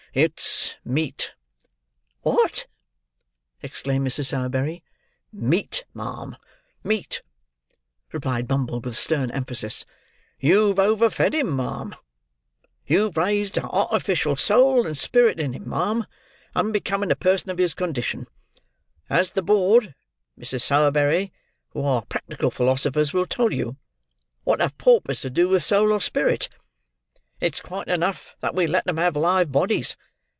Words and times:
"It's 0.13 0.75
Meat." 0.83 1.31
"What?" 2.19 2.67
exclaimed 3.63 4.05
Mrs. 4.05 4.25
Sowerberry. 4.25 4.83
"Meat, 5.31 5.85
ma'am, 5.93 6.35
meat," 6.83 7.21
replied 8.11 8.45
Bumble, 8.45 8.81
with 8.81 8.97
stern 8.97 9.31
emphasis. 9.31 9.85
"You've 10.37 10.79
over 10.79 11.09
fed 11.09 11.33
him, 11.33 11.55
ma'am. 11.55 11.95
You've 12.85 13.15
raised 13.15 13.57
a 13.57 13.61
artificial 13.63 14.35
soul 14.35 14.85
and 14.85 14.97
spirit 14.97 15.39
in 15.39 15.53
him, 15.53 15.69
ma'am 15.69 16.05
unbecoming 16.55 17.09
a 17.09 17.15
person 17.15 17.49
of 17.49 17.57
his 17.57 17.73
condition: 17.73 18.27
as 19.09 19.31
the 19.31 19.41
board, 19.41 19.95
Mrs. 20.37 20.63
Sowerberry, 20.63 21.31
who 21.69 21.85
are 21.85 22.01
practical 22.01 22.51
philosophers, 22.51 23.13
will 23.13 23.25
tell 23.25 23.53
you. 23.53 23.77
What 24.43 24.59
have 24.59 24.77
paupers 24.77 25.21
to 25.21 25.29
do 25.29 25.47
with 25.47 25.63
soul 25.63 25.93
or 25.93 26.01
spirit? 26.01 26.49
It's 27.39 27.59
quite 27.59 27.87
enough 27.87 28.35
that 28.41 28.53
we 28.53 28.67
let 28.67 28.87
'em 28.87 28.97
have 28.97 29.15
live 29.15 29.51
bodies. 29.51 29.97